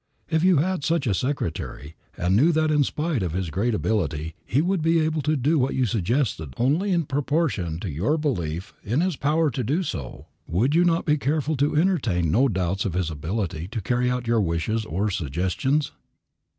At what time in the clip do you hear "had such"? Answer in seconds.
0.57-1.05